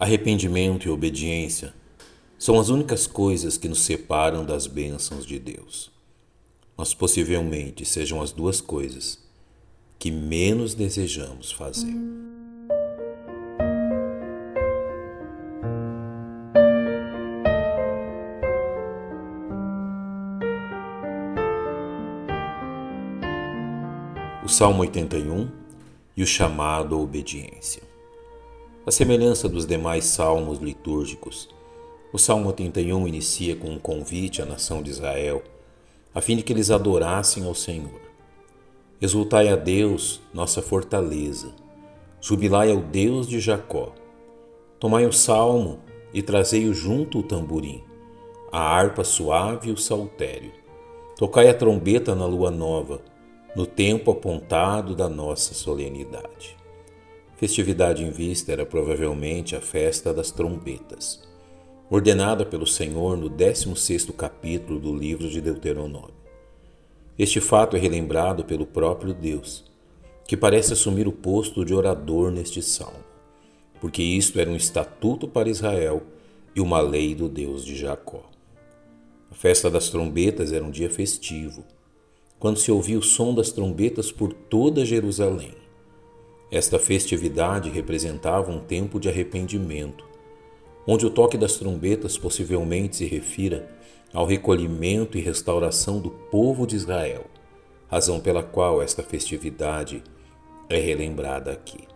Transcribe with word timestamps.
Arrependimento 0.00 0.88
e 0.88 0.90
obediência 0.90 1.74
são 2.38 2.58
as 2.58 2.70
únicas 2.70 3.06
coisas 3.06 3.58
que 3.58 3.68
nos 3.68 3.82
separam 3.82 4.46
das 4.46 4.66
bênçãos 4.66 5.26
de 5.26 5.38
Deus. 5.38 5.90
Mas 6.74 6.94
possivelmente 6.94 7.84
sejam 7.84 8.22
as 8.22 8.32
duas 8.32 8.62
coisas 8.62 9.22
que 9.98 10.10
menos 10.10 10.72
desejamos 10.72 11.52
fazer. 11.52 11.94
O 24.42 24.48
Salmo 24.48 24.80
81 24.80 25.50
e 26.16 26.22
o 26.22 26.26
chamado 26.26 26.94
à 26.94 26.98
obediência. 26.98 27.90
A 28.90 28.92
semelhança 28.92 29.48
dos 29.48 29.66
demais 29.66 30.04
salmos 30.04 30.58
litúrgicos, 30.58 31.48
o 32.12 32.18
Salmo 32.18 32.48
81 32.48 33.06
inicia 33.06 33.54
com 33.54 33.68
um 33.68 33.78
convite 33.78 34.42
à 34.42 34.44
nação 34.44 34.82
de 34.82 34.90
Israel, 34.90 35.44
a 36.12 36.20
fim 36.20 36.34
de 36.34 36.42
que 36.42 36.52
eles 36.52 36.72
adorassem 36.72 37.46
ao 37.46 37.54
Senhor. 37.54 38.00
Exultai 39.00 39.48
a 39.48 39.54
Deus, 39.54 40.20
nossa 40.34 40.60
fortaleza, 40.60 41.54
jubilai 42.20 42.72
ao 42.72 42.78
Deus 42.78 43.28
de 43.28 43.38
Jacó. 43.38 43.92
Tomai 44.80 45.06
o 45.06 45.12
salmo 45.12 45.78
e 46.12 46.20
trazei-o 46.20 46.74
junto 46.74 47.20
o 47.20 47.22
tamborim, 47.22 47.84
a 48.50 48.58
harpa 48.58 49.04
suave 49.04 49.68
e 49.68 49.72
o 49.72 49.78
saltério. 49.78 50.50
Tocai 51.16 51.48
a 51.48 51.54
trombeta 51.54 52.12
na 52.16 52.26
lua 52.26 52.50
nova, 52.50 53.00
no 53.54 53.66
tempo 53.66 54.10
apontado 54.10 54.96
da 54.96 55.08
nossa 55.08 55.54
solenidade. 55.54 56.58
Festividade 57.40 58.04
em 58.04 58.10
vista 58.10 58.52
era 58.52 58.66
provavelmente 58.66 59.56
a 59.56 59.62
festa 59.62 60.12
das 60.12 60.30
trombetas, 60.30 61.22
ordenada 61.88 62.44
pelo 62.44 62.66
Senhor 62.66 63.16
no 63.16 63.30
16º 63.30 64.12
capítulo 64.12 64.78
do 64.78 64.94
livro 64.94 65.26
de 65.26 65.40
Deuteronômio. 65.40 66.12
Este 67.18 67.40
fato 67.40 67.78
é 67.78 67.80
relembrado 67.80 68.44
pelo 68.44 68.66
próprio 68.66 69.14
Deus, 69.14 69.64
que 70.28 70.36
parece 70.36 70.74
assumir 70.74 71.08
o 71.08 71.12
posto 71.12 71.64
de 71.64 71.72
orador 71.72 72.30
neste 72.30 72.60
salmo, 72.60 73.02
porque 73.80 74.02
isto 74.02 74.38
era 74.38 74.50
um 74.50 74.56
estatuto 74.56 75.26
para 75.26 75.48
Israel 75.48 76.02
e 76.54 76.60
uma 76.60 76.82
lei 76.82 77.14
do 77.14 77.26
Deus 77.26 77.64
de 77.64 77.74
Jacó. 77.74 78.28
A 79.30 79.34
festa 79.34 79.70
das 79.70 79.88
trombetas 79.88 80.52
era 80.52 80.62
um 80.62 80.70
dia 80.70 80.90
festivo, 80.90 81.64
quando 82.38 82.58
se 82.58 82.70
ouvia 82.70 82.98
o 82.98 83.02
som 83.02 83.34
das 83.34 83.50
trombetas 83.50 84.12
por 84.12 84.30
toda 84.30 84.84
Jerusalém. 84.84 85.54
Esta 86.50 86.78
festividade 86.78 87.70
representava 87.70 88.50
um 88.50 88.58
tempo 88.58 88.98
de 88.98 89.08
arrependimento, 89.08 90.04
onde 90.86 91.06
o 91.06 91.10
toque 91.10 91.38
das 91.38 91.56
trombetas 91.56 92.18
possivelmente 92.18 92.96
se 92.96 93.06
refira 93.06 93.70
ao 94.12 94.26
recolhimento 94.26 95.16
e 95.16 95.20
restauração 95.20 96.00
do 96.00 96.10
povo 96.10 96.66
de 96.66 96.74
Israel, 96.74 97.26
razão 97.88 98.18
pela 98.18 98.42
qual 98.42 98.82
esta 98.82 99.02
festividade 99.02 100.02
é 100.68 100.78
relembrada 100.78 101.52
aqui. 101.52 101.86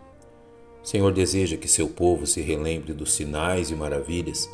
O 0.83 0.87
Senhor 0.87 1.13
deseja 1.13 1.57
que 1.57 1.67
seu 1.67 1.89
povo 1.89 2.27
se 2.27 2.41
relembre 2.41 2.93
dos 2.93 3.15
sinais 3.15 3.71
e 3.71 3.75
maravilhas 3.75 4.49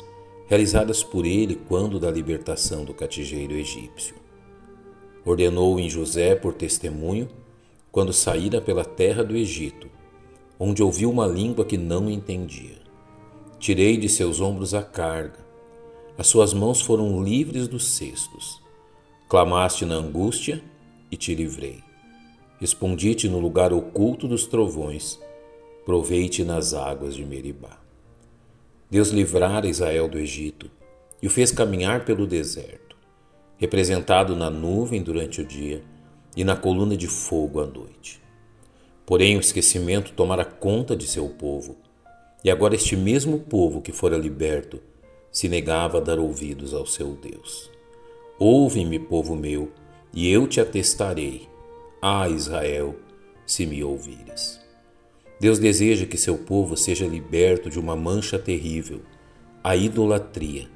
realizadas 0.47 1.03
por 1.03 1.25
ele 1.25 1.55
quando 1.67 1.99
da 1.99 2.09
libertação 2.09 2.83
do 2.83 2.93
cativeiro 2.93 3.53
egípcio. 3.53 4.15
Ordenou 5.23 5.79
em 5.79 5.89
José 5.89 6.35
por 6.35 6.53
testemunho 6.53 7.29
quando 7.91 8.13
saíra 8.13 8.61
pela 8.61 8.85
terra 8.85 9.23
do 9.23 9.35
Egito, 9.35 9.89
onde 10.57 10.81
ouviu 10.81 11.09
uma 11.09 11.27
língua 11.27 11.65
que 11.65 11.77
não 11.77 12.09
entendia. 12.09 12.77
Tirei 13.59 13.97
de 13.97 14.07
seus 14.07 14.39
ombros 14.39 14.73
a 14.73 14.81
carga, 14.81 15.39
as 16.17 16.27
suas 16.27 16.53
mãos 16.53 16.81
foram 16.81 17.23
livres 17.23 17.67
dos 17.67 17.85
cestos. 17.95 18.61
Clamaste 19.27 19.85
na 19.85 19.95
angústia 19.95 20.63
e 21.09 21.17
te 21.17 21.33
livrei. 21.33 21.83
Respondi-te 22.59 23.27
no 23.27 23.39
lugar 23.39 23.73
oculto 23.73 24.27
dos 24.27 24.45
trovões, 24.45 25.19
provei-te 25.83 26.43
nas 26.43 26.73
águas 26.73 27.15
de 27.15 27.25
Meribá. 27.25 27.79
Deus 28.89 29.09
livrara 29.09 29.67
Israel 29.67 30.07
do 30.07 30.19
Egito 30.19 30.69
e 31.21 31.27
o 31.27 31.29
fez 31.29 31.51
caminhar 31.51 32.05
pelo 32.05 32.27
deserto, 32.27 32.95
representado 33.57 34.35
na 34.35 34.49
nuvem 34.49 35.01
durante 35.01 35.41
o 35.41 35.45
dia 35.45 35.83
e 36.35 36.43
na 36.43 36.55
coluna 36.55 36.95
de 36.95 37.07
fogo 37.07 37.59
à 37.61 37.65
noite. 37.65 38.21
Porém, 39.05 39.37
o 39.37 39.39
esquecimento 39.39 40.13
tomara 40.13 40.45
conta 40.45 40.95
de 40.95 41.07
seu 41.07 41.27
povo, 41.29 41.75
e 42.43 42.49
agora 42.49 42.75
este 42.75 42.95
mesmo 42.95 43.39
povo 43.39 43.81
que 43.81 43.91
fora 43.91 44.17
liberto 44.17 44.79
se 45.31 45.47
negava 45.47 45.97
a 45.97 46.01
dar 46.01 46.19
ouvidos 46.19 46.73
ao 46.73 46.85
seu 46.85 47.15
Deus. 47.15 47.69
Ouve-me, 48.39 48.97
povo 48.97 49.35
meu, 49.35 49.71
e 50.13 50.29
eu 50.29 50.47
te 50.47 50.59
atestarei, 50.59 51.47
ah 52.01 52.27
Israel, 52.27 52.95
se 53.45 53.65
me 53.65 53.83
ouvires. 53.83 54.59
Deus 55.39 55.59
deseja 55.59 56.05
que 56.05 56.17
seu 56.17 56.37
povo 56.37 56.77
seja 56.77 57.05
liberto 57.05 57.69
de 57.69 57.79
uma 57.79 57.95
mancha 57.95 58.37
terrível, 58.37 59.01
a 59.63 59.75
idolatria, 59.75 60.67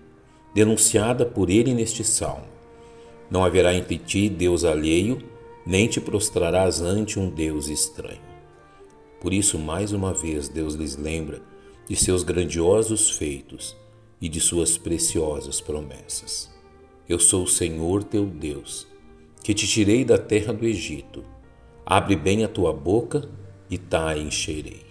denunciada 0.53 1.25
por 1.25 1.49
ele 1.49 1.73
neste 1.73 2.03
salmo. 2.03 2.47
Não 3.29 3.44
haverá 3.44 3.73
entre 3.73 3.97
ti 3.97 4.29
Deus 4.29 4.63
alheio, 4.63 5.21
nem 5.65 5.87
te 5.87 5.99
prostrarás 5.99 6.79
ante 6.79 7.19
um 7.19 7.29
Deus 7.29 7.67
estranho. 7.67 8.21
Por 9.19 9.33
isso, 9.33 9.57
mais 9.57 9.91
uma 9.91 10.13
vez, 10.13 10.47
Deus 10.47 10.75
lhes 10.75 10.95
lembra 10.95 11.41
de 11.89 11.95
seus 11.95 12.21
grandiosos 12.21 13.09
feitos 13.09 13.75
e 14.21 14.29
de 14.29 14.39
suas 14.39 14.77
preciosas 14.77 15.59
promessas. 15.59 16.53
Eu 17.09 17.17
sou 17.17 17.43
o 17.43 17.47
Senhor 17.47 18.03
teu 18.03 18.25
Deus, 18.25 18.87
que 19.43 19.53
te 19.53 19.67
tirei 19.67 20.05
da 20.05 20.17
terra 20.17 20.53
do 20.53 20.65
Egito. 20.65 21.23
Abre 21.83 22.15
bem 22.15 22.43
a 22.43 22.47
tua 22.47 22.71
boca 22.71 23.27
e 23.69 23.77
tá 23.77 24.15
encherei. 24.15 24.85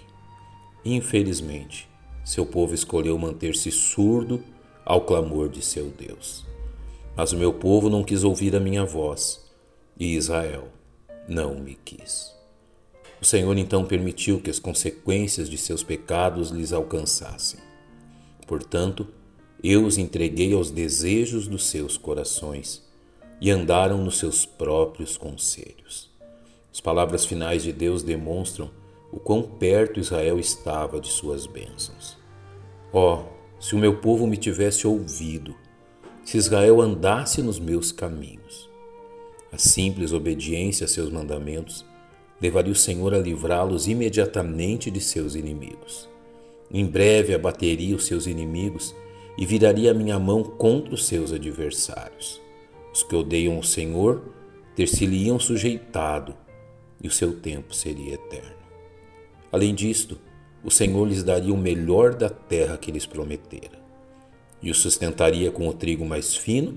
Infelizmente, 0.84 1.88
seu 2.24 2.44
povo 2.44 2.74
escolheu 2.74 3.16
manter-se 3.16 3.70
surdo 3.70 4.42
ao 4.84 5.02
clamor 5.02 5.48
de 5.48 5.62
seu 5.62 5.90
Deus. 5.90 6.44
Mas 7.16 7.32
o 7.32 7.36
meu 7.36 7.52
povo 7.52 7.88
não 7.88 8.02
quis 8.02 8.24
ouvir 8.24 8.56
a 8.56 8.60
minha 8.60 8.84
voz 8.84 9.43
e 9.98 10.14
Israel 10.14 10.68
não 11.28 11.54
me 11.54 11.76
quis. 11.84 12.34
O 13.20 13.24
Senhor 13.24 13.56
então 13.56 13.84
permitiu 13.84 14.40
que 14.40 14.50
as 14.50 14.58
consequências 14.58 15.48
de 15.48 15.56
seus 15.56 15.82
pecados 15.82 16.50
lhes 16.50 16.72
alcançassem. 16.72 17.60
Portanto, 18.46 19.06
eu 19.62 19.86
os 19.86 19.96
entreguei 19.96 20.52
aos 20.52 20.70
desejos 20.70 21.48
dos 21.48 21.66
seus 21.66 21.96
corações 21.96 22.82
e 23.40 23.50
andaram 23.50 23.98
nos 24.04 24.18
seus 24.18 24.44
próprios 24.44 25.16
conselhos. 25.16 26.10
As 26.72 26.80
palavras 26.80 27.24
finais 27.24 27.62
de 27.62 27.72
Deus 27.72 28.02
demonstram 28.02 28.70
o 29.10 29.18
quão 29.18 29.42
perto 29.42 30.00
Israel 30.00 30.38
estava 30.38 31.00
de 31.00 31.08
suas 31.08 31.46
bênçãos. 31.46 32.18
Oh, 32.92 33.20
se 33.60 33.74
o 33.74 33.78
meu 33.78 34.00
povo 34.00 34.26
me 34.26 34.36
tivesse 34.36 34.86
ouvido, 34.86 35.54
se 36.24 36.36
Israel 36.36 36.80
andasse 36.80 37.40
nos 37.40 37.58
meus 37.58 37.92
caminhos. 37.92 38.68
A 39.54 39.58
simples 39.58 40.12
obediência 40.12 40.84
a 40.84 40.88
seus 40.88 41.10
mandamentos 41.10 41.86
levaria 42.40 42.72
o 42.72 42.74
Senhor 42.76 43.14
a 43.14 43.18
livrá-los 43.20 43.86
imediatamente 43.86 44.90
de 44.90 45.00
seus 45.00 45.36
inimigos. 45.36 46.08
Em 46.68 46.84
breve 46.84 47.32
abateria 47.32 47.94
os 47.94 48.04
seus 48.04 48.26
inimigos 48.26 48.92
e 49.38 49.46
viraria 49.46 49.92
a 49.92 49.94
minha 49.94 50.18
mão 50.18 50.42
contra 50.42 50.92
os 50.92 51.06
seus 51.06 51.32
adversários. 51.32 52.42
Os 52.92 53.04
que 53.04 53.14
odeiam 53.14 53.56
o 53.56 53.62
Senhor 53.62 54.24
ter-se-lhe-iam 54.74 55.38
sujeitado 55.38 56.34
e 57.00 57.06
o 57.06 57.12
seu 57.12 57.32
tempo 57.38 57.72
seria 57.72 58.14
eterno. 58.14 58.56
Além 59.52 59.72
disto, 59.72 60.18
o 60.64 60.70
Senhor 60.70 61.06
lhes 61.06 61.22
daria 61.22 61.54
o 61.54 61.56
melhor 61.56 62.12
da 62.12 62.28
terra 62.28 62.76
que 62.76 62.90
lhes 62.90 63.06
prometera, 63.06 63.78
e 64.60 64.68
o 64.68 64.74
sustentaria 64.74 65.52
com 65.52 65.68
o 65.68 65.72
trigo 65.72 66.04
mais 66.04 66.34
fino 66.34 66.76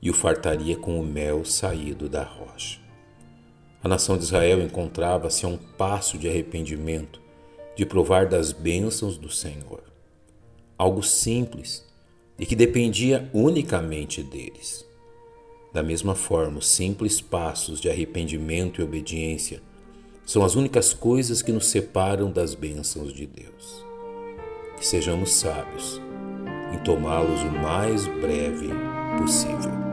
e 0.00 0.10
o 0.10 0.14
fartaria 0.14 0.76
com 0.76 0.98
o 0.98 1.04
mel 1.04 1.44
saído 1.44 2.08
da 2.08 2.22
rocha. 2.22 2.78
A 3.82 3.88
nação 3.88 4.16
de 4.16 4.24
Israel 4.24 4.60
encontrava-se 4.60 5.44
a 5.44 5.48
um 5.48 5.56
passo 5.56 6.18
de 6.18 6.28
arrependimento, 6.28 7.20
de 7.76 7.86
provar 7.86 8.26
das 8.26 8.52
bênçãos 8.52 9.16
do 9.16 9.30
Senhor. 9.30 9.82
Algo 10.76 11.02
simples 11.02 11.84
e 12.38 12.46
que 12.46 12.56
dependia 12.56 13.28
unicamente 13.32 14.22
deles. 14.22 14.86
Da 15.72 15.82
mesma 15.82 16.14
forma, 16.14 16.58
os 16.58 16.68
simples 16.68 17.20
passos 17.20 17.80
de 17.80 17.88
arrependimento 17.88 18.80
e 18.80 18.84
obediência 18.84 19.60
são 20.24 20.44
as 20.44 20.54
únicas 20.54 20.92
coisas 20.92 21.40
que 21.40 21.52
nos 21.52 21.66
separam 21.66 22.30
das 22.30 22.54
bênçãos 22.54 23.12
de 23.12 23.26
Deus. 23.26 23.84
Que 24.76 24.86
sejamos 24.86 25.32
sábios 25.32 26.00
em 26.72 26.78
tomá-los 26.78 27.42
o 27.42 27.50
mais 27.50 28.06
breve 28.06 28.68
possível. 29.18 29.87